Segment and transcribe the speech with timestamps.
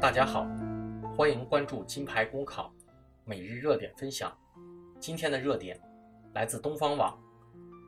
[0.00, 0.44] 大家好，
[1.16, 2.74] 欢迎关注金牌公考
[3.24, 4.36] 每日热点分享。
[4.98, 5.80] 今天的热点
[6.32, 7.16] 来自东方网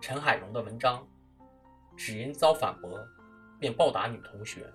[0.00, 1.04] 陈海荣的文章，
[1.96, 3.04] 只因遭反驳
[3.58, 4.72] 便暴打女同学，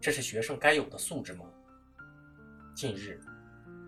[0.00, 1.44] 这是学生该有的素质吗？
[2.74, 3.20] 近日，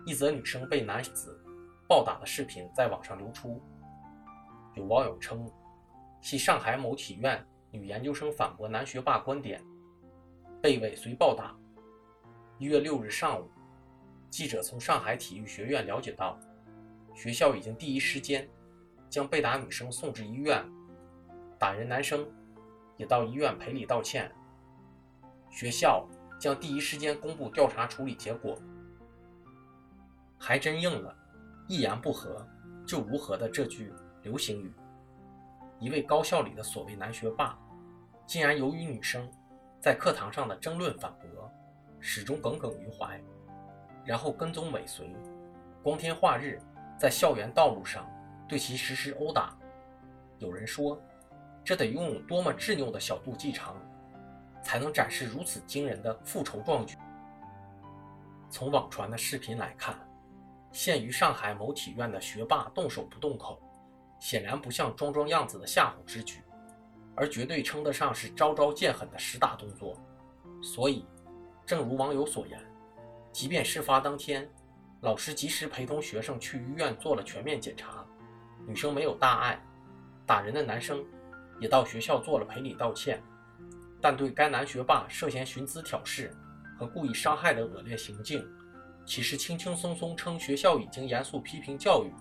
[0.05, 1.43] 一则女生被男子
[1.87, 3.59] 暴打的视频在网上流出，
[4.75, 5.51] 有网友称
[6.21, 9.63] 系上海某体院女研究生反驳男学霸观点，
[10.61, 11.55] 被尾随暴打。
[12.57, 13.49] 一月六日上午，
[14.29, 16.39] 记者从上海体育学院了解到，
[17.13, 18.49] 学校已经第一时间
[19.09, 20.63] 将被打女生送至医院，
[21.59, 22.27] 打人男生
[22.97, 24.31] 也到医院赔礼道歉。
[25.49, 26.07] 学校
[26.39, 28.57] 将第一时间公布调查处理结果。
[30.39, 31.15] 还真应了
[31.67, 32.45] “一言不合
[32.85, 33.91] 就如何”的这句
[34.23, 34.71] 流行语。
[35.79, 37.57] 一位高校里的所谓男学霸，
[38.25, 39.29] 竟然由于女生
[39.79, 41.27] 在课堂上的争论反驳。
[41.99, 43.19] 始终耿耿于怀，
[44.05, 45.11] 然后跟踪尾随，
[45.81, 46.61] 光天化日
[46.97, 48.07] 在校园道路上
[48.47, 49.57] 对其实施殴打。
[50.37, 51.01] 有人说，
[51.65, 53.75] 这得拥有多么执拗的小肚鸡肠，
[54.61, 56.95] 才能展示如此惊人的复仇壮举？
[58.47, 59.97] 从网传的视频来看，
[60.71, 63.59] 限于上海某体院的学霸动手不动口，
[64.19, 66.41] 显然不像装装样子的吓唬之举，
[67.15, 69.95] 而绝对称得上是招招见狠的实打动作。
[70.61, 71.05] 所以。
[71.65, 72.57] 正如网友所言，
[73.33, 74.49] 即便事发当天，
[75.01, 78.05] 老师及时陪同学生去医院做了全面检查，
[78.65, 79.61] 女生没有大碍，
[80.25, 81.03] 打人的男生
[81.59, 83.21] 也到学校做了赔礼道歉，
[84.01, 86.33] 但对该男学霸涉嫌寻滋挑事
[86.79, 88.47] 和故意伤害的恶劣行径，
[89.05, 92.13] 岂是轻轻松松称学校已经严肃批评教育，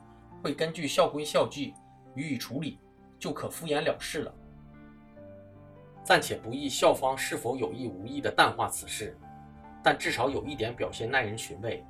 [0.42, 1.72] 会根据校规校纪
[2.16, 2.80] 予以处理，
[3.18, 4.34] 就可敷衍了事了？
[6.02, 9.16] 暂且不议校方是否有意无意地淡化此事。
[9.82, 11.84] 但至少有一点表现耐人寻味，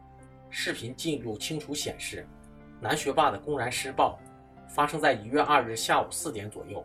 [0.50, 2.28] 视频记录清楚显示，
[2.78, 4.18] 男学霸的公然施暴
[4.68, 6.84] 发生在一月二日下午四点左右，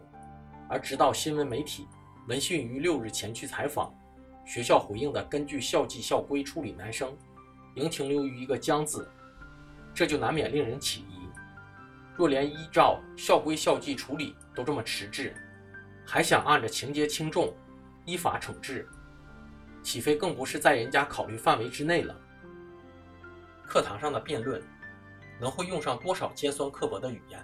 [0.69, 1.85] 而直到新闻媒体
[2.29, 3.93] 闻讯于六日前去采访，
[4.45, 7.13] 学校回应的根据校纪校规处理男生，
[7.75, 9.09] 仍停留于一个将字，
[9.93, 11.27] 这就难免令人起疑。
[12.21, 15.33] 若连依照校规校纪处理都这么迟滞，
[16.05, 17.51] 还想按着情节轻重
[18.05, 18.87] 依法惩治？
[19.81, 22.15] 岂非更不是在人家考虑范围之内了？
[23.65, 24.61] 课堂上的辩论，
[25.39, 27.43] 能会用上多少尖酸刻薄的语言？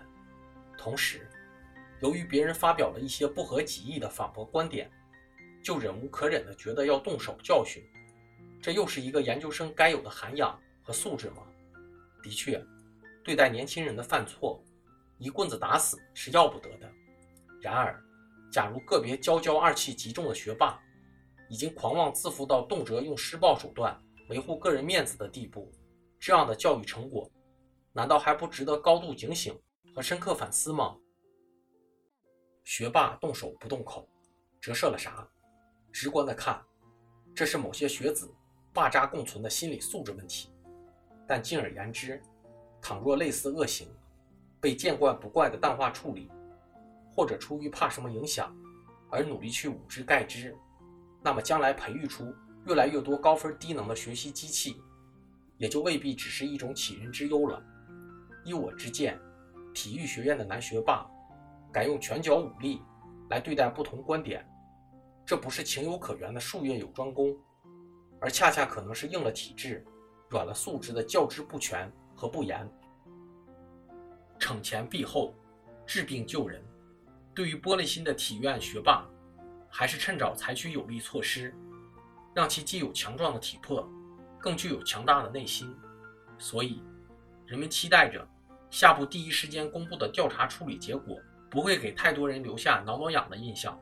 [0.77, 1.27] 同时，
[1.99, 4.91] 由于别人发表了一些不合己意的反驳观点，
[5.63, 7.83] 就忍无可忍地觉得要动手教训，
[8.61, 11.41] 这又是一个研究生该有的涵养和素质吗？
[12.21, 12.63] 的确，
[13.23, 14.63] 对待年轻人的犯错，
[15.17, 16.91] 一棍子打死是要不得的。
[17.61, 18.03] 然而，
[18.51, 20.79] 假如个别骄骄二气极重的学霸，
[21.49, 25.71] 已经狂妄自负到动辄用施暴手段维护个人面子的地步，
[26.19, 27.29] 这样的教育成果，
[27.93, 29.59] 难道还不值得高度警醒
[29.95, 30.95] 和深刻反思吗？
[32.63, 34.07] 学霸动手不动口，
[34.59, 35.27] 折射了啥？
[35.91, 36.61] 直观的看，
[37.33, 38.29] 这是某些学子
[38.73, 40.53] 霸渣共存的心理素质问题。
[41.27, 42.21] 但进而言之，
[42.81, 43.89] 倘若类似恶行
[44.59, 46.31] 被见惯不怪的淡化处理，
[47.11, 48.55] 或者出于怕什么影响
[49.09, 50.55] 而努力去捂之盖之。
[51.21, 52.33] 那么将来培育出
[52.65, 54.81] 越来越多高分低能的学习机器，
[55.57, 57.61] 也就未必只是一种杞人之忧了。
[58.45, 59.19] 依我之见，
[59.73, 61.05] 体育学院的男学霸
[61.71, 62.81] 敢用拳脚武力
[63.29, 64.47] 来对待不同观点，
[65.25, 67.35] 这不是情有可原的术业有专攻，
[68.21, 69.85] 而恰恰可能是硬了体质、
[70.29, 72.69] 软了素质的教之不全和不严。
[74.39, 75.33] 惩前毖后，
[75.85, 76.63] 治病救人。
[77.33, 79.05] 对于玻璃心的体院学霸。
[79.69, 81.53] 还是趁早采取有力措施，
[82.33, 83.87] 让其既有强壮的体魄，
[84.39, 85.75] 更具有强大的内心。
[86.39, 86.81] 所以，
[87.45, 88.25] 人们期待着
[88.71, 91.19] 下部第一时间公布的调查处理结果
[91.51, 93.77] 不会给太多人留下挠挠痒的印象。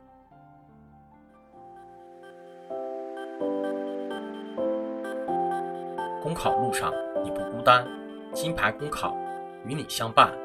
[6.21, 6.91] 公考路上
[7.23, 7.87] 你不孤单，
[8.33, 9.15] 金牌公考
[9.65, 10.44] 与你相伴。